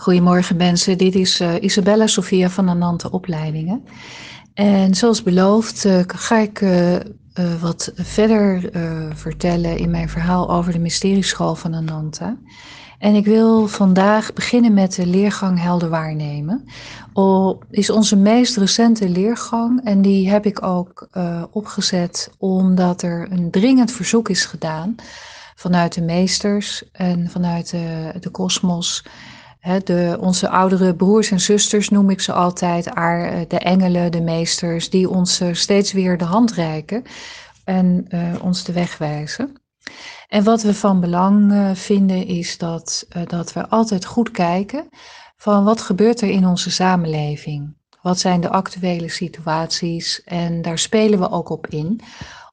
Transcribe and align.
Goedemorgen 0.00 0.56
mensen, 0.56 0.98
dit 0.98 1.14
is 1.14 1.40
uh, 1.40 1.54
Isabella 1.60 2.06
Sofia 2.06 2.50
van 2.50 2.68
Anante 2.68 3.10
Opleidingen. 3.10 3.84
En 4.54 4.94
zoals 4.94 5.22
beloofd 5.22 5.84
uh, 5.84 6.00
ga 6.06 6.36
ik 6.38 6.60
uh, 6.60 6.96
wat 7.60 7.92
verder 7.94 8.70
vertellen 9.14 9.76
in 9.76 9.90
mijn 9.90 10.08
verhaal 10.08 10.50
over 10.50 10.72
de 10.72 10.78
mysterieschool 10.78 11.54
van 11.54 11.74
Ananta. 11.74 12.36
En 12.98 13.14
ik 13.14 13.24
wil 13.24 13.66
vandaag 13.66 14.32
beginnen 14.32 14.74
met 14.74 14.94
de 14.94 15.06
leergang 15.06 15.60
helder 15.60 15.88
waarnemen. 15.88 16.64
O, 17.12 17.58
is 17.70 17.90
onze 17.90 18.16
meest 18.16 18.56
recente 18.56 19.08
leergang 19.08 19.84
en 19.84 20.02
die 20.02 20.30
heb 20.30 20.46
ik 20.46 20.62
ook 20.62 21.08
opgezet 21.50 22.30
omdat 22.38 23.02
er 23.02 23.28
een 23.30 23.50
dringend 23.50 23.92
verzoek 23.92 24.28
is 24.28 24.44
gedaan 24.44 24.94
vanuit 25.54 25.94
de 25.94 26.02
meesters 26.02 26.90
en 26.92 27.30
vanuit 27.30 27.70
de 28.20 28.30
kosmos 28.30 29.04
onze 30.20 30.48
oudere 30.48 30.94
broers 30.94 31.30
en 31.30 31.40
zusters 31.40 31.88
noem 31.88 32.10
ik 32.10 32.20
ze 32.20 32.32
altijd, 32.32 32.86
eh, 32.86 33.40
de 33.48 33.58
engelen, 33.58 34.12
de 34.12 34.20
meesters, 34.20 34.90
die 34.90 35.10
ons 35.10 35.40
eh, 35.40 35.48
steeds 35.52 35.92
weer 35.92 36.18
de 36.18 36.24
hand 36.24 36.52
reiken 36.52 37.02
en 37.64 38.06
uh, 38.08 38.34
ons 38.42 38.64
de 38.64 38.72
weg 38.72 38.98
wijzen. 38.98 39.52
En 40.28 40.44
wat 40.44 40.62
we 40.62 40.74
van 40.74 41.00
belang 41.00 41.52
vinden 41.78 42.26
is 42.26 42.58
dat, 42.58 43.06
dat 43.24 43.52
we 43.52 43.68
altijd 43.68 44.04
goed 44.04 44.30
kijken 44.30 44.88
van 45.36 45.64
wat 45.64 45.80
gebeurt 45.80 46.20
er 46.20 46.28
in 46.28 46.46
onze 46.46 46.70
samenleving. 46.70 47.76
Wat 48.02 48.18
zijn 48.18 48.40
de 48.40 48.48
actuele 48.48 49.08
situaties 49.08 50.22
en 50.24 50.62
daar 50.62 50.78
spelen 50.78 51.18
we 51.18 51.30
ook 51.30 51.48
op 51.48 51.66
in 51.66 52.00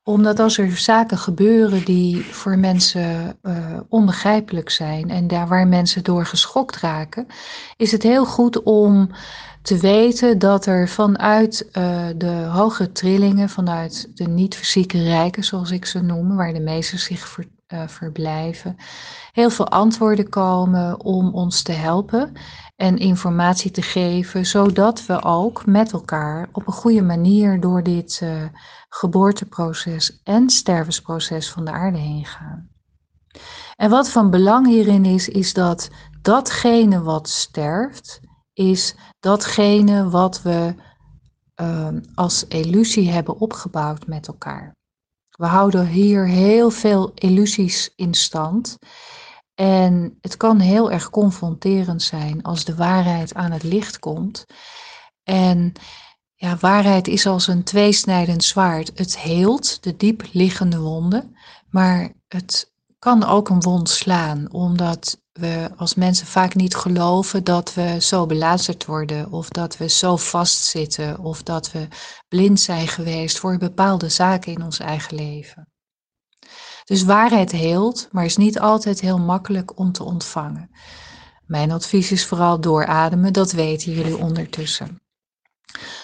omdat 0.08 0.40
als 0.40 0.58
er 0.58 0.78
zaken 0.78 1.18
gebeuren 1.18 1.86
die 1.86 2.24
voor 2.24 2.58
mensen 2.58 3.38
uh, 3.44 3.80
onbegrijpelijk 3.90 4.70
zijn 4.70 5.10
en 5.10 5.28
daar 5.28 5.48
waar 5.48 5.68
mensen 5.68 6.04
door 6.04 6.26
geschokt 6.26 6.78
raken, 6.78 7.28
is 7.78 7.92
het 7.92 8.04
heel 8.04 8.26
goed 8.26 8.64
om 8.64 9.10
te 9.62 9.78
weten 9.78 10.40
dat 10.40 10.66
er 10.66 10.90
vanuit 10.90 11.70
uh, 11.72 12.08
de 12.18 12.48
hoge 12.52 12.92
trillingen, 12.92 13.50
vanuit 13.50 14.12
de 14.14 14.28
niet-fysieke 14.28 15.04
rijken, 15.04 15.44
zoals 15.44 15.72
ik 15.72 15.86
ze 15.86 16.02
noem, 16.02 16.36
waar 16.36 16.54
de 16.54 16.60
meesten 16.60 17.00
zich 17.00 17.28
ver, 17.28 17.46
uh, 17.74 17.88
verblijven, 17.88 18.76
heel 19.32 19.50
veel 19.50 19.68
antwoorden 19.68 20.30
komen 20.30 21.00
om 21.00 21.34
ons 21.34 21.62
te 21.62 21.72
helpen 21.72 22.32
en 22.76 22.98
informatie 22.98 23.72
te 23.72 23.82
geven, 23.82 24.46
zodat 24.46 25.06
we 25.06 25.24
ook 25.24 25.66
met 25.66 25.92
elkaar 25.92 26.50
op 26.52 26.68
een 26.68 26.74
goede 26.74 27.02
manier 27.02 27.60
door 27.60 27.84
dit 27.84 28.20
uh, 28.24 28.44
geboorteproces 28.90 30.22
en 30.24 30.50
stervensproces 30.50 31.52
van 31.52 31.66
de 31.66 31.72
aarde 31.72 31.98
heen 31.98 32.26
gaan. 32.26 32.70
En 33.76 33.90
wat 33.90 34.10
van 34.10 34.30
belang 34.30 34.68
hierin 34.68 35.06
is, 35.06 35.30
is 35.30 35.54
dat 35.54 35.90
datgene 36.22 37.02
wat 37.02 37.30
sterft, 37.30 38.20
is 38.54 38.96
datgene 39.20 40.10
wat 40.10 40.42
we 40.42 40.76
uh, 41.62 41.88
als 42.14 42.48
illusie 42.48 43.12
hebben 43.12 43.40
opgebouwd 43.40 44.08
met 44.08 44.28
elkaar. 44.28 44.75
We 45.36 45.46
houden 45.46 45.88
hier 45.88 46.28
heel 46.28 46.70
veel 46.70 47.12
illusies 47.14 47.92
in 47.96 48.14
stand. 48.14 48.78
En 49.54 50.18
het 50.22 50.38
kan 50.38 50.60
heel 50.60 50.92
erg 50.92 51.10
confronterend 51.10 52.04
zijn 52.04 52.42
als 52.44 52.66
de 52.66 52.76
waarheid 52.76 53.34
aan 53.34 53.52
het 53.52 53.64
licht 53.64 54.00
komt. 54.00 54.46
En 55.24 55.74
ja, 56.36 56.58
waarheid 56.58 57.08
is 57.08 57.26
als 57.26 57.48
een 57.48 57.64
tweesnijdend 57.64 58.44
zwaard. 58.44 58.92
Het 58.96 59.20
heelt 59.20 59.84
de 59.84 59.96
diep 59.96 60.24
liggende 60.32 60.80
wonden, 60.80 61.36
maar 61.70 62.14
het 62.28 62.74
kan 63.06 63.24
ook 63.24 63.50
een 63.50 63.62
wond 63.62 63.90
slaan, 63.90 64.52
omdat 64.52 65.22
we 65.32 65.70
als 65.76 65.96
mensen 65.96 66.28
vaak 66.28 66.56
niet 66.56 66.76
geloven 66.76 67.44
dat 67.44 67.74
we 67.74 67.98
zo 68.02 68.26
belazerd 68.26 68.86
worden, 68.86 69.32
of 69.32 69.50
dat 69.50 69.78
we 69.78 69.90
zo 69.90 70.18
vastzitten, 70.18 71.20
of 71.20 71.44
dat 71.44 71.72
we 71.72 71.88
blind 72.28 72.60
zijn 72.60 72.88
geweest 72.88 73.40
voor 73.40 73.58
bepaalde 73.58 74.10
zaken 74.10 74.52
in 74.52 74.64
ons 74.64 74.80
eigen 74.80 75.16
leven. 75.16 75.68
Dus 76.84 77.04
waarheid 77.04 77.52
heelt, 77.52 78.08
maar 78.12 78.26
is 78.26 78.38
niet 78.38 78.60
altijd 78.60 79.00
heel 79.00 79.20
makkelijk 79.20 79.80
om 79.80 79.92
te 79.92 80.04
ontvangen. 80.04 80.70
Mijn 81.46 81.72
advies 81.72 82.12
is 82.12 82.26
vooral 82.26 82.62
doorademen, 82.62 83.34
dat 83.34 83.52
weten 83.52 83.92
jullie 83.92 84.18
ondertussen. 84.18 85.05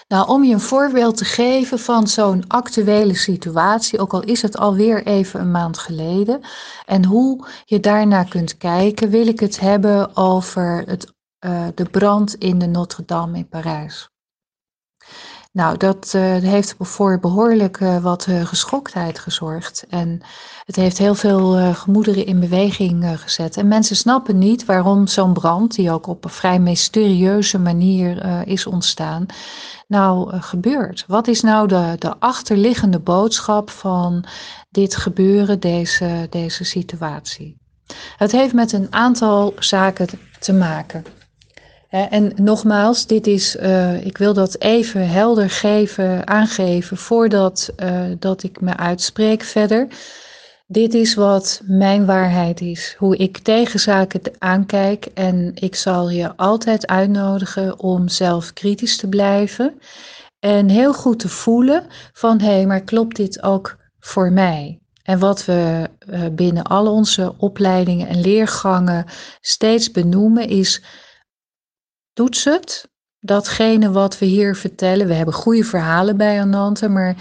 Nou, 0.07 0.27
om 0.27 0.43
je 0.43 0.53
een 0.53 0.59
voorbeeld 0.59 1.17
te 1.17 1.25
geven 1.25 1.79
van 1.79 2.07
zo'n 2.07 2.47
actuele 2.47 3.15
situatie, 3.15 3.99
ook 3.99 4.13
al 4.13 4.23
is 4.23 4.41
het 4.41 4.57
alweer 4.57 5.05
even 5.05 5.39
een 5.39 5.51
maand 5.51 5.77
geleden, 5.77 6.41
en 6.85 7.05
hoe 7.05 7.47
je 7.65 7.79
daarna 7.79 8.23
kunt 8.23 8.57
kijken, 8.57 9.09
wil 9.09 9.27
ik 9.27 9.39
het 9.39 9.59
hebben 9.59 10.15
over 10.15 10.83
het, 10.85 11.13
uh, 11.45 11.67
de 11.75 11.85
brand 11.85 12.35
in 12.35 12.57
de 12.57 12.67
Notre-Dame 12.67 13.37
in 13.37 13.49
Parijs. 13.49 14.10
Nou, 15.53 15.77
dat 15.77 16.13
uh, 16.15 16.21
heeft 16.37 16.75
voor 16.79 17.19
behoorlijk 17.19 17.79
uh, 17.79 17.97
wat 17.97 18.27
uh, 18.27 18.45
geschoktheid 18.45 19.19
gezorgd. 19.19 19.85
En 19.89 20.21
het 20.65 20.75
heeft 20.75 20.97
heel 20.97 21.15
veel 21.15 21.73
gemoederen 21.73 22.25
in 22.25 22.39
beweging 22.39 23.19
gezet. 23.19 23.57
En 23.57 23.67
mensen 23.67 23.95
snappen 23.95 24.37
niet 24.37 24.65
waarom 24.65 25.07
zo'n 25.07 25.33
brand, 25.33 25.75
die 25.75 25.91
ook 25.91 26.07
op 26.07 26.23
een 26.23 26.29
vrij 26.29 26.59
mysterieuze 26.59 27.59
manier 27.59 28.25
is 28.47 28.65
ontstaan, 28.65 29.25
nou 29.87 30.39
gebeurt. 30.39 31.03
Wat 31.07 31.27
is 31.27 31.41
nou 31.41 31.67
de, 31.67 31.95
de 31.99 32.19
achterliggende 32.19 32.99
boodschap 32.99 33.69
van 33.69 34.25
dit 34.69 34.95
gebeuren, 34.95 35.59
deze, 35.59 36.27
deze 36.29 36.63
situatie? 36.63 37.57
Het 38.17 38.31
heeft 38.31 38.53
met 38.53 38.71
een 38.71 38.87
aantal 38.89 39.53
zaken 39.59 40.07
te 40.39 40.53
maken. 40.53 41.03
En 41.91 42.31
nogmaals, 42.35 43.07
dit 43.07 43.27
is, 43.27 43.55
uh, 43.55 44.05
ik 44.05 44.17
wil 44.17 44.33
dat 44.33 44.59
even 44.59 45.09
helder 45.09 45.49
geven, 45.49 46.27
aangeven 46.27 46.97
voordat 46.97 47.69
uh, 47.77 48.03
dat 48.19 48.43
ik 48.43 48.61
me 48.61 48.77
uitspreek 48.77 49.43
verder. 49.43 49.87
Dit 50.67 50.93
is 50.93 51.13
wat 51.13 51.61
mijn 51.63 52.05
waarheid 52.05 52.61
is, 52.61 52.95
hoe 52.97 53.17
ik 53.17 53.37
tegen 53.37 53.79
zaken 53.79 54.21
aankijk 54.37 55.05
en 55.05 55.51
ik 55.55 55.75
zal 55.75 56.09
je 56.09 56.35
altijd 56.35 56.87
uitnodigen 56.87 57.79
om 57.79 58.07
zelf 58.07 58.53
kritisch 58.53 58.97
te 58.97 59.07
blijven 59.07 59.79
en 60.39 60.69
heel 60.69 60.93
goed 60.93 61.19
te 61.19 61.29
voelen 61.29 61.85
van 62.13 62.39
hé, 62.39 62.51
hey, 62.51 62.65
maar 62.65 62.81
klopt 62.81 63.15
dit 63.15 63.43
ook 63.43 63.77
voor 63.99 64.31
mij? 64.31 64.79
En 65.03 65.19
wat 65.19 65.45
we 65.45 65.89
uh, 66.09 66.21
binnen 66.31 66.63
al 66.63 66.91
onze 66.91 67.33
opleidingen 67.37 68.07
en 68.07 68.21
leergangen 68.21 69.05
steeds 69.41 69.91
benoemen 69.91 70.47
is 70.47 70.83
Toets 72.21 72.43
het, 72.43 72.89
datgene 73.19 73.91
wat 73.91 74.17
we 74.17 74.25
hier 74.25 74.55
vertellen. 74.55 75.07
We 75.07 75.13
hebben 75.13 75.33
goede 75.33 75.63
verhalen 75.63 76.17
bij 76.17 76.41
Anante, 76.41 76.89
maar 76.89 77.15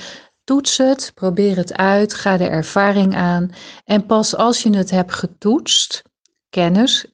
toets 0.44 0.76
het, 0.76 1.12
probeer 1.14 1.56
het 1.56 1.76
uit, 1.76 2.14
ga 2.14 2.36
de 2.36 2.46
ervaring 2.48 3.14
aan. 3.14 3.50
En 3.84 4.06
pas 4.06 4.36
als 4.36 4.62
je 4.62 4.76
het 4.76 4.90
hebt 4.90 5.12
getoetst, 5.12 6.02
kennis 6.50 7.06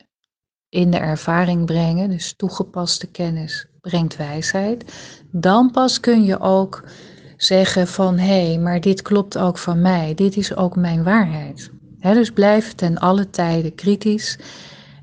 in 0.69 0.91
de 0.91 0.97
ervaring 0.97 1.67
brengen, 1.67 2.11
dus 2.11 2.35
toegepaste 2.37 3.07
kennis 3.07 3.67
brengt 3.81 4.17
wijsheid, 4.17 4.85
dan 5.31 5.71
pas 5.71 6.01
kun 6.01 6.25
je 6.25 6.41
ook 6.41 6.85
zeggen 7.37 7.87
van 7.87 8.19
hé, 8.19 8.47
hey, 8.47 8.59
maar 8.59 8.81
dit 8.81 9.03
klopt 9.03 9.39
ook 9.39 9.59
van 9.59 9.81
mij, 9.81 10.15
dit 10.15 10.37
is 10.37 10.57
ook 10.57 10.77
mijn 10.77 11.03
waarheid. 11.03 11.71
dus 12.01 12.31
blijf 12.31 12.73
ten 12.75 12.99
alle 12.99 13.31
tijden 13.31 13.75
kritisch 13.75 14.39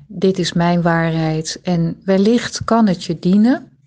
dit 0.06 0.38
is 0.38 0.52
mijn 0.52 0.82
waarheid. 0.82 1.60
En 1.62 2.00
wellicht 2.04 2.64
kan 2.64 2.88
het 2.88 3.04
je 3.04 3.18
dienen 3.18 3.78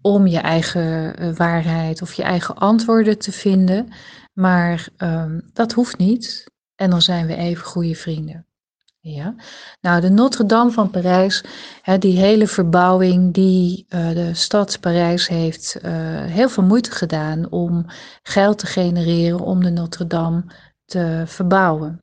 om 0.00 0.26
je 0.26 0.38
eigen 0.38 1.16
eh, 1.16 1.34
waarheid 1.34 2.02
of 2.02 2.12
je 2.12 2.22
eigen 2.22 2.56
antwoorden 2.56 3.18
te 3.18 3.32
vinden. 3.32 3.88
Maar 4.32 4.88
um, 4.98 5.50
dat 5.52 5.72
hoeft 5.72 5.98
niet. 5.98 6.50
En 6.74 6.90
dan 6.90 7.02
zijn 7.02 7.26
we 7.26 7.36
even 7.36 7.64
goede 7.64 7.94
vrienden. 7.94 8.46
Ja. 9.00 9.34
Nou, 9.80 10.00
de 10.00 10.10
Notre-Dame 10.10 10.70
van 10.70 10.90
Parijs, 10.90 11.44
hè, 11.82 11.98
die 11.98 12.18
hele 12.18 12.46
verbouwing, 12.46 13.34
die 13.34 13.86
uh, 13.88 14.10
de 14.10 14.34
stad 14.34 14.80
Parijs 14.80 15.28
heeft 15.28 15.78
uh, 15.82 15.90
heel 16.24 16.48
veel 16.48 16.62
moeite 16.62 16.90
gedaan 16.90 17.50
om 17.50 17.86
geld 18.22 18.58
te 18.58 18.66
genereren 18.66 19.40
om 19.40 19.62
de 19.62 19.70
Notre-Dame 19.70 20.44
te 20.84 21.22
verbouwen. 21.26 22.00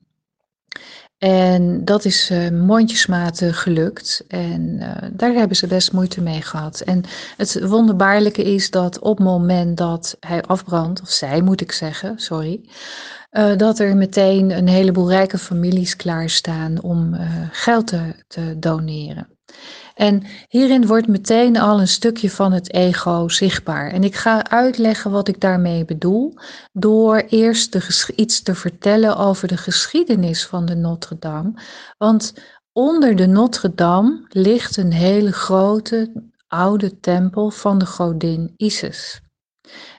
En 1.18 1.84
dat 1.84 2.04
is 2.04 2.30
uh, 2.30 2.50
mondjesmaat 2.50 3.42
gelukt. 3.44 4.24
En 4.28 4.60
uh, 4.80 4.96
daar 5.12 5.32
hebben 5.32 5.56
ze 5.56 5.66
best 5.66 5.92
moeite 5.92 6.20
mee 6.20 6.42
gehad. 6.42 6.80
En 6.80 7.02
het 7.36 7.66
wonderbaarlijke 7.66 8.42
is 8.42 8.70
dat 8.70 8.98
op 8.98 9.16
het 9.16 9.26
moment 9.26 9.76
dat 9.76 10.16
hij 10.20 10.42
afbrandt, 10.42 11.00
of 11.00 11.10
zij 11.10 11.40
moet 11.40 11.60
ik 11.60 11.72
zeggen, 11.72 12.18
sorry, 12.18 12.68
dat 13.56 13.78
er 13.78 13.96
meteen 13.96 14.50
een 14.50 14.68
heleboel 14.68 15.10
rijke 15.10 15.38
families 15.38 15.96
klaarstaan 15.96 16.82
om 16.82 17.16
geld 17.50 17.92
te 18.26 18.58
doneren. 18.58 19.33
En 19.94 20.22
hierin 20.48 20.86
wordt 20.86 21.06
meteen 21.06 21.56
al 21.56 21.80
een 21.80 21.88
stukje 21.88 22.30
van 22.30 22.52
het 22.52 22.72
ego 22.72 23.28
zichtbaar. 23.28 23.90
En 23.90 24.04
ik 24.04 24.14
ga 24.14 24.44
uitleggen 24.44 25.10
wat 25.10 25.28
ik 25.28 25.40
daarmee 25.40 25.84
bedoel, 25.84 26.34
door 26.72 27.16
eerst 27.16 28.08
iets 28.16 28.42
te 28.42 28.54
vertellen 28.54 29.16
over 29.16 29.48
de 29.48 29.56
geschiedenis 29.56 30.46
van 30.46 30.66
de 30.66 30.74
Notre 30.74 31.16
Dame. 31.18 31.52
Want 31.98 32.32
Onder 32.76 33.16
de 33.16 33.26
Notre-Dame 33.26 34.26
ligt 34.28 34.76
een 34.76 34.92
hele 34.92 35.32
grote 35.32 36.12
oude 36.46 37.00
tempel 37.00 37.50
van 37.50 37.78
de 37.78 37.86
godin 37.86 38.54
Isis. 38.56 39.20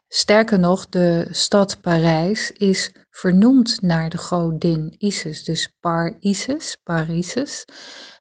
Sterker 0.07 0.59
nog, 0.59 0.89
de 0.89 1.27
stad 1.31 1.81
Parijs 1.81 2.51
is 2.51 2.91
vernoemd 3.09 3.81
naar 3.81 4.09
de 4.09 4.17
godin 4.17 4.95
Isis. 4.97 5.43
Dus 5.43 5.75
Par 5.79 6.15
Isis, 6.19 6.77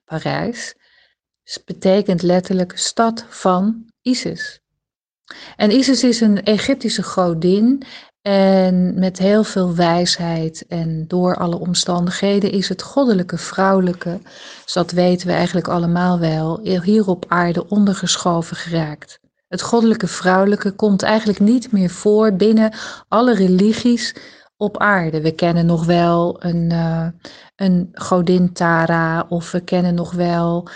Parijs, 0.05 0.75
betekent 1.64 2.23
letterlijk 2.23 2.79
stad 2.79 3.25
van 3.29 3.87
Isis. 4.02 4.61
En 5.56 5.70
Isis 5.70 6.05
is 6.05 6.20
een 6.20 6.43
Egyptische 6.43 7.02
godin 7.02 7.82
en 8.23 8.99
met 8.99 9.19
heel 9.19 9.44
veel 9.44 9.75
wijsheid 9.75 10.64
en 10.69 11.05
door 11.08 11.37
alle 11.37 11.58
omstandigheden 11.58 12.50
is 12.50 12.69
het 12.69 12.82
goddelijke 12.82 13.38
vrouwelijke, 13.38 14.19
dus 14.62 14.73
dat 14.73 14.91
weten 14.91 15.26
we 15.26 15.32
eigenlijk 15.32 15.69
allemaal 15.69 16.19
wel, 16.19 16.61
hier 16.62 17.06
op 17.06 17.25
aarde 17.29 17.69
ondergeschoven 17.69 18.56
geraakt. 18.56 19.20
Het 19.49 19.62
goddelijke 19.62 20.06
vrouwelijke 20.06 20.70
komt 20.70 21.02
eigenlijk 21.02 21.40
niet 21.40 21.73
meer 21.73 21.90
voor 21.90 22.32
binnen 22.32 22.73
alle 23.08 23.35
religies 23.35 24.14
op 24.56 24.79
aarde. 24.79 25.20
We 25.20 25.32
kennen 25.32 25.67
nog 25.67 25.85
wel 25.85 26.37
een, 26.44 26.70
uh, 26.73 27.06
een 27.56 27.88
godin 27.93 28.52
Tara 28.52 29.26
of 29.29 29.50
we 29.50 29.61
kennen 29.61 29.94
nog 29.94 30.12
wel 30.12 30.69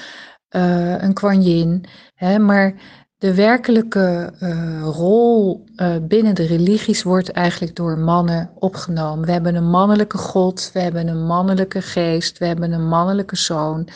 uh, 0.51 1.03
een 1.03 1.15
Kuan. 1.15 1.85
Hè, 2.15 2.39
maar 2.39 2.75
de 3.19 3.35
werkelijke 3.35 4.33
uh, 4.41 4.83
rol 4.83 5.65
uh, 5.77 5.97
binnen 6.03 6.35
de 6.35 6.47
religies 6.47 7.03
wordt 7.03 7.31
eigenlijk 7.31 7.77
door 7.77 7.99
mannen 7.99 8.51
opgenomen. 8.55 9.27
We 9.27 9.33
hebben 9.33 9.55
een 9.55 9.71
mannelijke 9.71 10.19
God, 10.19 10.71
we 10.73 10.81
hebben 10.81 11.09
een 11.09 11.27
mannelijke 11.27 11.83
geest, 11.83 12.39
we 12.39 12.47
hebben 12.47 12.73
een 12.73 12.89
mannelijke 12.89 13.37
zoon. 13.37 13.89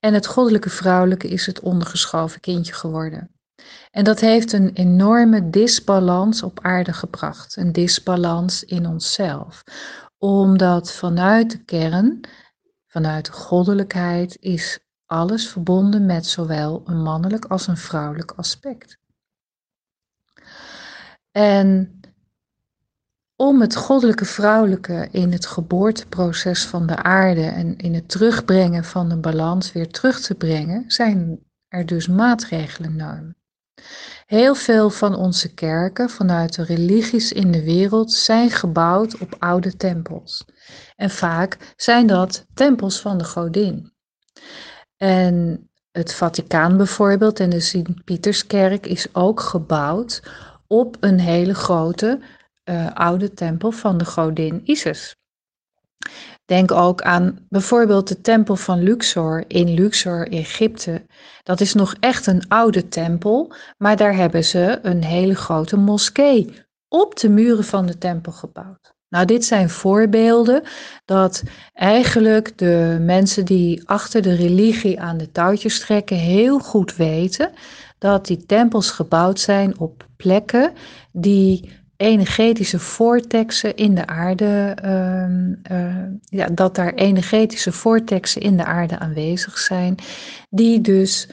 En 0.00 0.14
het 0.14 0.26
goddelijke 0.26 0.70
vrouwelijke 0.70 1.28
is 1.28 1.46
het 1.46 1.60
ondergeschoven 1.60 2.40
kindje 2.40 2.72
geworden. 2.72 3.30
En 3.90 4.04
dat 4.04 4.20
heeft 4.20 4.52
een 4.52 4.70
enorme 4.72 5.50
disbalans 5.50 6.42
op 6.42 6.58
aarde 6.62 6.92
gebracht, 6.92 7.56
een 7.56 7.72
disbalans 7.72 8.64
in 8.64 8.86
onszelf. 8.86 9.62
Omdat 10.18 10.92
vanuit 10.92 11.50
de 11.50 11.64
kern, 11.64 12.20
vanuit 12.86 13.26
de 13.26 13.32
goddelijkheid, 13.32 14.36
is 14.40 14.78
alles 15.06 15.48
verbonden 15.48 16.06
met 16.06 16.26
zowel 16.26 16.82
een 16.84 17.02
mannelijk 17.02 17.44
als 17.44 17.66
een 17.66 17.76
vrouwelijk 17.76 18.32
aspect. 18.32 18.98
En 21.30 22.00
om 23.36 23.60
het 23.60 23.76
goddelijke 23.76 24.24
vrouwelijke 24.24 25.08
in 25.10 25.32
het 25.32 25.46
geboorteproces 25.46 26.66
van 26.66 26.86
de 26.86 27.02
aarde 27.02 27.44
en 27.44 27.76
in 27.76 27.94
het 27.94 28.08
terugbrengen 28.08 28.84
van 28.84 29.08
de 29.08 29.16
balans 29.16 29.72
weer 29.72 29.90
terug 29.90 30.20
te 30.20 30.34
brengen, 30.34 30.84
zijn 30.90 31.38
er 31.68 31.86
dus 31.86 32.06
maatregelen 32.06 32.96
nodig. 32.96 33.34
Heel 34.26 34.54
veel 34.54 34.90
van 34.90 35.14
onze 35.14 35.54
kerken 35.54 36.10
vanuit 36.10 36.54
de 36.54 36.64
religies 36.64 37.32
in 37.32 37.50
de 37.50 37.64
wereld 37.64 38.12
zijn 38.12 38.50
gebouwd 38.50 39.18
op 39.18 39.36
oude 39.38 39.76
tempels. 39.76 40.44
En 40.96 41.10
vaak 41.10 41.74
zijn 41.76 42.06
dat 42.06 42.46
tempels 42.54 43.00
van 43.00 43.18
de 43.18 43.24
godin. 43.24 43.92
En 44.96 45.68
het 45.90 46.14
Vaticaan 46.14 46.76
bijvoorbeeld 46.76 47.40
en 47.40 47.50
de 47.50 47.60
Sint-Pieterskerk 47.60 48.86
is 48.86 49.14
ook 49.14 49.40
gebouwd 49.40 50.22
op 50.66 50.96
een 51.00 51.20
hele 51.20 51.54
grote 51.54 52.20
uh, 52.64 52.90
oude 52.92 53.34
tempel 53.34 53.70
van 53.70 53.98
de 53.98 54.04
godin 54.04 54.60
Isis. 54.64 55.16
Denk 56.44 56.72
ook 56.72 57.02
aan 57.02 57.46
bijvoorbeeld 57.48 58.08
de 58.08 58.20
tempel 58.20 58.56
van 58.56 58.82
Luxor 58.82 59.44
in 59.48 59.74
Luxor, 59.74 60.28
Egypte. 60.28 61.06
Dat 61.42 61.60
is 61.60 61.74
nog 61.74 61.94
echt 62.00 62.26
een 62.26 62.48
oude 62.48 62.88
tempel, 62.88 63.54
maar 63.78 63.96
daar 63.96 64.14
hebben 64.14 64.44
ze 64.44 64.78
een 64.82 65.04
hele 65.04 65.34
grote 65.34 65.76
moskee 65.76 66.64
op 66.88 67.16
de 67.18 67.28
muren 67.28 67.64
van 67.64 67.86
de 67.86 67.98
tempel 67.98 68.32
gebouwd. 68.32 68.95
Nou, 69.16 69.28
dit 69.28 69.44
zijn 69.44 69.70
voorbeelden 69.70 70.62
dat 71.04 71.42
eigenlijk 71.74 72.58
de 72.58 72.98
mensen 73.00 73.44
die 73.44 73.88
achter 73.88 74.22
de 74.22 74.34
religie 74.34 75.00
aan 75.00 75.16
de 75.16 75.32
touwtjes 75.32 75.80
trekken 75.80 76.16
heel 76.16 76.58
goed 76.58 76.96
weten 76.96 77.50
dat 77.98 78.26
die 78.26 78.46
tempels 78.46 78.90
gebouwd 78.90 79.40
zijn 79.40 79.78
op 79.78 80.06
plekken 80.16 80.72
die 81.12 81.70
energetische 81.96 82.78
vortexen 82.78 83.76
in 83.76 83.94
de 83.94 84.06
aarde, 84.06 84.76
uh, 84.84 85.94
ja, 86.20 86.48
dat 86.48 86.74
daar 86.74 86.94
energetische 86.94 87.72
vortexen 87.72 88.40
in 88.42 88.56
de 88.56 88.64
aarde 88.64 88.98
aanwezig 88.98 89.58
zijn, 89.58 89.94
die 90.50 90.80
dus 90.80 91.28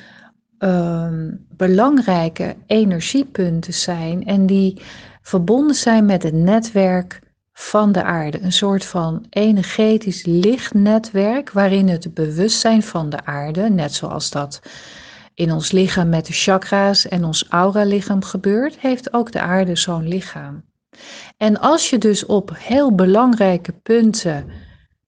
uh, 0.60 1.08
belangrijke 1.50 2.56
energiepunten 2.68 3.74
zijn 3.74 4.26
en 4.26 4.46
die 4.46 4.82
verbonden 5.22 5.76
zijn 5.76 6.06
met 6.06 6.24
het 6.24 6.34
netwerk 6.34 7.22
van 7.54 7.92
de 7.92 8.04
aarde. 8.04 8.42
Een 8.42 8.52
soort 8.52 8.86
van 8.86 9.26
energetisch 9.30 10.26
lichtnetwerk 10.26 11.52
waarin 11.52 11.88
het 11.88 12.14
bewustzijn 12.14 12.84
van 12.84 13.10
de 13.10 13.26
aarde, 13.26 13.70
net 13.70 13.94
zoals 13.94 14.30
dat 14.30 14.62
in 15.34 15.52
ons 15.52 15.72
lichaam 15.72 16.10
met 16.10 16.26
de 16.26 16.34
chakra's 16.34 17.08
en 17.08 17.24
ons 17.24 17.46
aura-lichaam 17.50 18.24
gebeurt, 18.24 18.80
heeft 18.80 19.14
ook 19.14 19.32
de 19.32 19.42
aarde 19.42 19.76
zo'n 19.76 20.08
lichaam. 20.08 20.64
En 21.38 21.60
als 21.60 21.90
je 21.90 21.98
dus 21.98 22.26
op 22.26 22.52
heel 22.58 22.96
belangrijke 22.96 23.72
punten, 23.72 24.52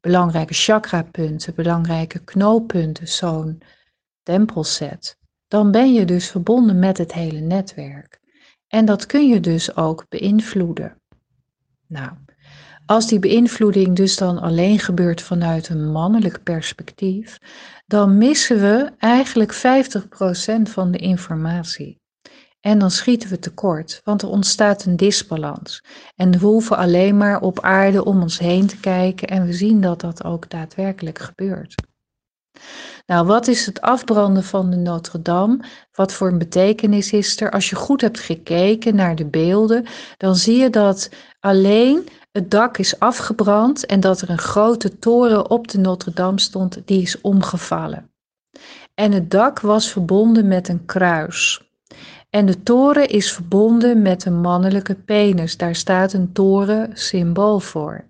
belangrijke 0.01 0.53
chakrapunten, 0.53 1.56
belangrijke 1.56 2.24
knooppunten 2.24 3.07
zo'n 3.07 3.62
tempel 4.24 4.63
zet, 4.63 5.18
dan 5.48 5.71
ben 5.71 5.94
je 5.94 6.06
dus 6.06 6.30
verbonden 6.30 6.80
met 6.80 6.98
het 6.98 7.13
hele 7.13 7.39
netwerk. 7.39 8.19
En 8.68 8.86
dat 8.86 9.06
kun 9.06 9.30
je 9.30 9.39
dus 9.39 9.75
ook 9.75 10.06
beïnvloeden. 10.09 11.01
Nou, 11.88 12.12
als 12.85 13.07
die 13.07 13.19
beïnvloeding 13.19 13.95
dus 13.95 14.17
dan 14.17 14.41
alleen 14.41 14.79
gebeurt 14.79 15.21
vanuit 15.21 15.69
een 15.69 15.91
mannelijk 15.91 16.43
perspectief, 16.43 17.37
dan 17.85 18.17
missen 18.17 18.61
we 18.61 18.91
eigenlijk 18.97 19.53
50% 19.53 19.57
van 20.61 20.91
de 20.91 20.97
informatie. 20.97 21.99
En 22.59 22.79
dan 22.79 22.91
schieten 22.91 23.29
we 23.29 23.39
tekort, 23.39 24.01
want 24.03 24.21
er 24.21 24.29
ontstaat 24.29 24.85
een 24.85 24.95
disbalans. 24.95 25.83
En 26.15 26.31
we 26.31 26.45
hoeven 26.45 26.77
alleen 26.77 27.17
maar 27.17 27.41
op 27.41 27.59
aarde 27.59 28.05
om 28.05 28.21
ons 28.21 28.39
heen 28.39 28.67
te 28.67 28.79
kijken 28.79 29.27
en 29.27 29.45
we 29.45 29.53
zien 29.53 29.81
dat 29.81 30.01
dat 30.01 30.23
ook 30.23 30.49
daadwerkelijk 30.49 31.19
gebeurt. 31.19 31.75
Nou, 33.05 33.25
wat 33.25 33.47
is 33.47 33.65
het 33.65 33.81
afbranden 33.81 34.43
van 34.43 34.69
de 34.69 34.75
Notre-Dame? 34.75 35.59
Wat 35.91 36.13
voor 36.13 36.27
een 36.27 36.38
betekenis 36.38 37.11
is 37.11 37.41
er? 37.41 37.51
Als 37.51 37.69
je 37.69 37.75
goed 37.75 38.01
hebt 38.01 38.19
gekeken 38.19 38.95
naar 38.95 39.15
de 39.15 39.25
beelden, 39.25 39.86
dan 40.17 40.36
zie 40.36 40.57
je 40.57 40.69
dat 40.69 41.10
alleen 41.39 42.07
het 42.36 42.51
dak 42.51 42.77
is 42.77 43.00
afgebrand 43.00 43.86
en 43.86 44.00
dat 44.00 44.22
er 44.22 44.30
een 44.30 44.38
grote 44.38 45.00
toren 45.00 45.50
op 45.50 45.68
de 45.68 45.77
Notre-Dame 45.77 46.39
stond, 46.39 46.82
die 46.86 47.01
is 47.01 47.22
omgevallen. 47.22 48.10
En 48.94 49.12
het 49.12 49.32
dak 49.32 49.60
was 49.60 49.92
verbonden 49.92 50.48
met 50.48 50.68
een 50.68 50.86
kruis. 50.86 51.70
En 52.30 52.46
de 52.46 52.63
toren 52.63 53.10
is 53.10 53.34
verbonden 53.34 54.01
met 54.01 54.25
een 54.25 54.42
mannelijke 54.42 54.96
penis. 54.96 55.58
Daar 55.58 55.75
staat 55.75 56.13
een 56.13 56.32
toren 56.32 56.89
symbool 56.94 57.60
voor. 57.60 58.06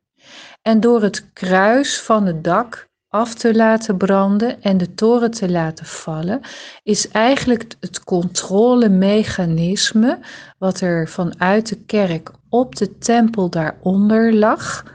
En 0.62 0.80
door 0.80 1.02
het 1.02 1.34
kruis 1.34 2.02
van 2.02 2.26
het 2.26 2.44
dak 2.44 2.90
af 3.16 3.34
te 3.34 3.56
laten 3.56 3.98
branden 3.98 4.62
en 4.62 4.78
de 4.78 4.94
toren 4.94 5.32
te 5.32 5.52
laten 5.52 5.86
vallen, 5.86 6.40
is 6.84 7.10
eigenlijk 7.10 7.76
het 7.80 8.04
controlemechanisme 8.04 10.20
wat 10.58 10.82
er 10.82 11.08
vanuit 11.08 11.70
de 11.70 11.78
kerk 11.86 12.32
op 12.50 12.76
de 12.76 12.98
tempel 12.98 13.50
daaronder 13.50 14.34
lag, 14.34 14.86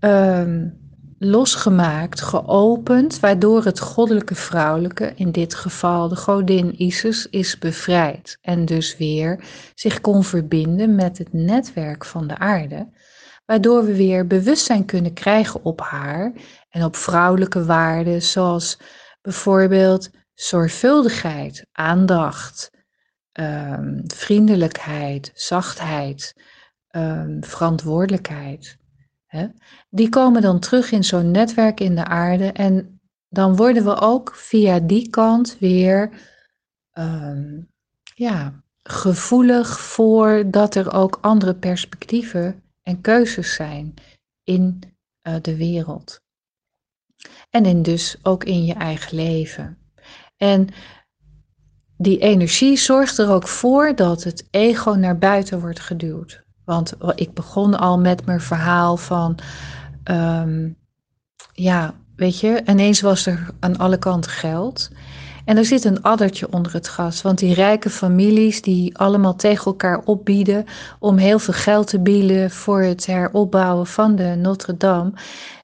um, 0.00 0.76
losgemaakt, 1.18 2.20
geopend, 2.20 3.20
waardoor 3.20 3.64
het 3.64 3.80
goddelijke 3.80 4.34
vrouwelijke, 4.34 5.12
in 5.14 5.32
dit 5.32 5.54
geval 5.54 6.08
de 6.08 6.16
godin 6.16 6.82
Isis, 6.82 7.26
is 7.26 7.58
bevrijd 7.58 8.38
en 8.42 8.64
dus 8.64 8.96
weer 8.96 9.44
zich 9.74 10.00
kon 10.00 10.24
verbinden 10.24 10.94
met 10.94 11.18
het 11.18 11.32
netwerk 11.32 12.04
van 12.04 12.26
de 12.26 12.38
aarde, 12.38 12.88
waardoor 13.46 13.84
we 13.84 13.96
weer 13.96 14.26
bewustzijn 14.26 14.84
kunnen 14.84 15.12
krijgen 15.12 15.64
op 15.64 15.80
haar 15.80 16.32
en 16.68 16.84
op 16.84 16.96
vrouwelijke 16.96 17.64
waarden, 17.64 18.22
zoals 18.22 18.78
bijvoorbeeld 19.20 20.10
zorgvuldigheid, 20.34 21.66
aandacht, 21.72 22.70
um, 23.32 24.02
vriendelijkheid, 24.06 25.30
zachtheid, 25.34 26.34
um, 26.90 27.44
verantwoordelijkheid. 27.44 28.76
Hè? 29.26 29.46
Die 29.88 30.08
komen 30.08 30.42
dan 30.42 30.60
terug 30.60 30.90
in 30.90 31.04
zo'n 31.04 31.30
netwerk 31.30 31.80
in 31.80 31.94
de 31.94 32.04
aarde 32.04 32.52
en 32.52 33.00
dan 33.28 33.56
worden 33.56 33.84
we 33.84 34.00
ook 34.00 34.34
via 34.34 34.80
die 34.80 35.10
kant 35.10 35.56
weer 35.58 36.10
um, 36.92 37.68
ja, 38.14 38.62
gevoelig 38.82 39.80
voor 39.80 40.50
dat 40.50 40.74
er 40.74 40.92
ook 40.92 41.18
andere 41.20 41.54
perspectieven 41.54 42.62
en 42.82 43.00
keuzes 43.00 43.54
zijn 43.54 43.94
in 44.44 44.80
uh, 45.22 45.34
de 45.42 45.56
wereld. 45.56 46.20
En 47.50 47.64
in 47.64 47.82
dus 47.82 48.16
ook 48.22 48.44
in 48.44 48.64
je 48.64 48.74
eigen 48.74 49.16
leven. 49.16 49.78
En 50.36 50.68
die 51.96 52.18
energie 52.18 52.76
zorgt 52.76 53.18
er 53.18 53.30
ook 53.30 53.48
voor 53.48 53.94
dat 53.94 54.24
het 54.24 54.48
ego 54.50 54.90
naar 54.90 55.18
buiten 55.18 55.60
wordt 55.60 55.80
geduwd. 55.80 56.42
Want 56.64 56.94
ik 57.14 57.34
begon 57.34 57.78
al 57.78 57.98
met 57.98 58.26
mijn 58.26 58.40
verhaal 58.40 58.96
van, 58.96 59.38
ehm, 60.04 60.68
ja, 61.52 61.94
weet 62.16 62.40
je, 62.40 62.62
ineens 62.66 63.00
was 63.00 63.26
er 63.26 63.50
aan 63.60 63.76
alle 63.76 63.98
kanten 63.98 64.30
geld. 64.30 64.90
En 65.44 65.56
er 65.56 65.64
zit 65.64 65.84
een 65.84 66.02
addertje 66.02 66.52
onder 66.52 66.72
het 66.72 66.88
gas. 66.88 67.22
Want 67.22 67.38
die 67.38 67.54
rijke 67.54 67.90
families 67.90 68.62
die 68.62 68.98
allemaal 68.98 69.36
tegen 69.36 69.64
elkaar 69.64 69.98
opbieden 70.04 70.64
om 70.98 71.16
heel 71.16 71.38
veel 71.38 71.54
geld 71.54 71.86
te 71.86 72.00
bieden 72.00 72.50
voor 72.50 72.82
het 72.82 73.06
heropbouwen 73.06 73.86
van 73.86 74.16
de 74.16 74.34
Notre 74.36 74.76
Dame, 74.76 75.12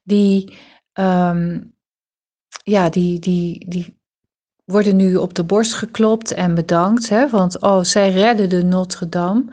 die, 0.02 0.58
ehm, 0.94 1.60
ja, 2.62 2.88
die, 2.88 3.18
die, 3.18 3.68
die 3.68 3.98
worden 4.64 4.96
nu 4.96 5.16
op 5.16 5.34
de 5.34 5.44
borst 5.44 5.74
geklopt 5.74 6.32
en 6.32 6.54
bedankt. 6.54 7.08
Hè, 7.08 7.28
want 7.28 7.60
oh, 7.60 7.82
zij 7.82 8.10
redden 8.10 8.48
de 8.48 8.62
Notre 8.62 9.08
Dame. 9.08 9.44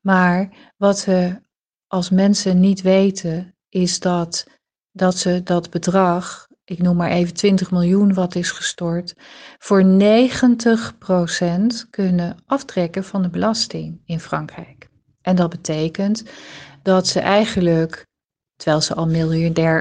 Maar 0.00 0.48
wat 0.76 1.04
we 1.04 1.40
als 1.86 2.10
mensen 2.10 2.60
niet 2.60 2.82
weten, 2.82 3.56
is 3.68 4.00
dat, 4.00 4.46
dat 4.92 5.16
ze 5.16 5.42
dat 5.42 5.70
bedrag 5.70 6.48
ik 6.68 6.82
noem 6.82 6.96
maar 6.96 7.10
even 7.10 7.34
20 7.34 7.70
miljoen 7.70 8.14
wat 8.14 8.34
is 8.34 8.50
gestort, 8.50 9.14
voor 9.58 9.84
90% 9.84 9.86
kunnen 11.90 12.36
aftrekken 12.46 13.04
van 13.04 13.22
de 13.22 13.28
belasting 13.28 14.00
in 14.04 14.20
Frankrijk. 14.20 14.88
En 15.22 15.36
dat 15.36 15.50
betekent 15.50 16.24
dat 16.82 17.06
ze 17.06 17.20
eigenlijk, 17.20 18.06
terwijl 18.58 18.82
ze 18.82 18.94
al 18.94 19.06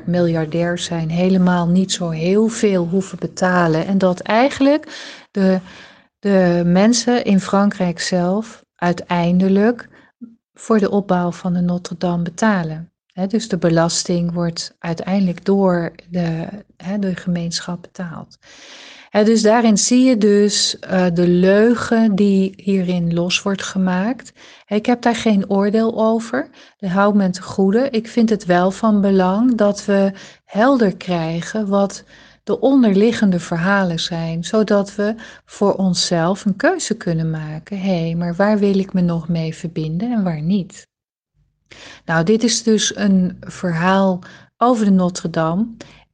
miljardair, 0.06 0.78
zijn, 0.78 1.10
helemaal 1.10 1.68
niet 1.68 1.92
zo 1.92 2.10
heel 2.10 2.48
veel 2.48 2.88
hoeven 2.88 3.20
betalen. 3.20 3.86
En 3.86 3.98
dat 3.98 4.20
eigenlijk 4.20 4.88
de, 5.32 5.60
de 6.20 6.62
mensen 6.66 7.24
in 7.24 7.40
Frankrijk 7.40 8.00
zelf 8.00 8.64
uiteindelijk 8.76 9.88
voor 10.54 10.80
de 10.80 10.90
opbouw 10.90 11.32
van 11.32 11.54
de 11.54 11.62
Notre 11.62 11.98
Dame 11.98 12.24
betalen 12.24 12.92
dus 13.26 13.48
de 13.48 13.58
belasting 13.58 14.34
wordt 14.34 14.76
uiteindelijk 14.80 15.46
door 15.46 15.92
de, 16.10 16.48
de 17.00 17.16
gemeenschap 17.16 17.82
betaald. 17.82 18.38
Dus 19.24 19.42
daarin 19.42 19.78
zie 19.78 20.04
je 20.04 20.18
dus 20.18 20.78
uh, 20.92 21.06
de 21.14 21.28
leugen 21.28 22.16
die 22.16 22.54
hierin 22.56 23.14
los 23.14 23.42
wordt 23.42 23.64
gemaakt. 23.64 24.34
ik 24.68 24.86
heb 24.86 25.02
daar 25.02 25.16
geen 25.16 25.50
oordeel 25.50 26.06
over. 26.06 26.50
Dat 26.78 26.90
houdt 26.90 27.18
me 27.18 27.30
te 27.30 27.42
goede. 27.42 27.90
Ik 27.90 28.08
vind 28.08 28.30
het 28.30 28.46
wel 28.46 28.72
van 28.72 29.02
belang 29.02 29.56
dat 29.56 29.86
we 29.86 30.12
helder 30.46 30.98
krijgen 30.98 31.68
wat 31.68 32.04
de 32.44 32.60
onderliggende 32.60 33.40
verhalen 33.40 34.00
zijn, 34.00 34.44
zodat 34.44 34.96
we 34.96 35.16
voor 35.46 35.74
onszelf 35.74 36.46
een 36.46 36.56
keuze 36.56 36.98
kunnen 36.98 37.30
maken. 37.30 37.80
Hé, 37.80 38.02
hey, 38.02 38.16
maar 38.16 38.36
waar 38.36 38.60
wil 38.60 38.80
ik 38.80 38.94
me 38.94 39.02
nog 39.02 39.28
mee 39.28 39.56
verbinden 39.56 40.12
en 40.12 40.24
waar 40.24 40.42
niet? 40.42 40.88
Nou, 42.06 42.24
dit 42.24 42.44
is 42.44 42.64
dus 42.64 42.96
een 42.96 43.38
verhaal 43.40 44.20
over 44.58 44.86
de 44.86 44.92
Notre 44.92 45.30
Dame. 45.30 45.68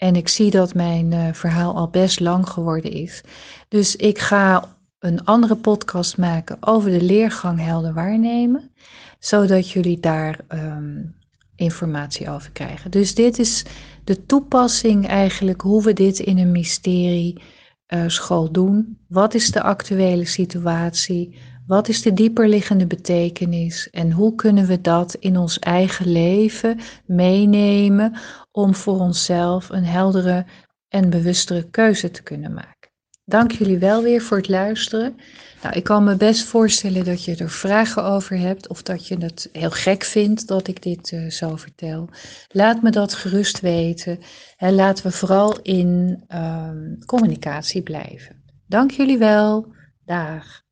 En 0.03 0.15
ik 0.15 0.27
zie 0.27 0.51
dat 0.51 0.73
mijn 0.73 1.11
uh, 1.11 1.33
verhaal 1.33 1.75
al 1.75 1.87
best 1.89 2.19
lang 2.19 2.49
geworden 2.49 2.91
is. 2.91 3.23
Dus 3.67 3.95
ik 3.95 4.19
ga 4.19 4.75
een 4.99 5.25
andere 5.25 5.55
podcast 5.55 6.17
maken 6.17 6.57
over 6.59 6.91
de 6.91 7.01
leergang 7.01 7.59
helder 7.59 7.93
waarnemen, 7.93 8.71
zodat 9.19 9.69
jullie 9.69 9.99
daar 9.99 10.39
um, 10.49 11.15
informatie 11.55 12.29
over 12.29 12.51
krijgen. 12.51 12.91
Dus 12.91 13.15
dit 13.15 13.39
is 13.39 13.65
de 14.03 14.25
toepassing 14.25 15.07
eigenlijk 15.07 15.61
hoe 15.61 15.83
we 15.83 15.93
dit 15.93 16.19
in 16.19 16.37
een 16.37 16.51
mysterie 16.51 17.41
uh, 17.87 18.03
school 18.07 18.51
doen. 18.51 18.97
Wat 19.07 19.33
is 19.33 19.51
de 19.51 19.61
actuele 19.61 20.25
situatie? 20.25 21.37
Wat 21.67 21.87
is 21.87 22.01
de 22.01 22.13
dieperliggende 22.13 22.87
betekenis 22.87 23.89
en 23.89 24.11
hoe 24.11 24.35
kunnen 24.35 24.65
we 24.65 24.81
dat 24.81 25.13
in 25.13 25.37
ons 25.37 25.59
eigen 25.59 26.11
leven 26.11 26.79
meenemen 27.05 28.17
om 28.51 28.75
voor 28.75 28.99
onszelf 28.99 29.69
een 29.69 29.85
heldere 29.85 30.45
en 30.89 31.09
bewustere 31.09 31.69
keuze 31.69 32.11
te 32.11 32.23
kunnen 32.23 32.53
maken? 32.53 32.91
Dank 33.25 33.51
jullie 33.51 33.77
wel 33.77 34.03
weer 34.03 34.21
voor 34.21 34.37
het 34.37 34.49
luisteren. 34.49 35.15
Nou, 35.61 35.75
ik 35.75 35.83
kan 35.83 36.03
me 36.03 36.15
best 36.15 36.43
voorstellen 36.43 37.05
dat 37.05 37.23
je 37.23 37.35
er 37.35 37.49
vragen 37.49 38.03
over 38.03 38.37
hebt 38.37 38.67
of 38.67 38.81
dat 38.81 39.07
je 39.07 39.17
het 39.17 39.49
heel 39.51 39.71
gek 39.71 40.03
vindt 40.03 40.47
dat 40.47 40.67
ik 40.67 40.81
dit 40.81 41.11
uh, 41.11 41.29
zo 41.29 41.55
vertel. 41.55 42.09
Laat 42.47 42.81
me 42.81 42.89
dat 42.89 43.13
gerust 43.13 43.59
weten 43.59 44.19
en 44.57 44.75
laten 44.75 45.05
we 45.05 45.11
vooral 45.11 45.59
in 45.61 46.23
uh, 46.29 46.69
communicatie 47.05 47.81
blijven. 47.81 48.43
Dank 48.67 48.91
jullie 48.91 49.17
wel. 49.17 49.73
Dag. 50.05 50.62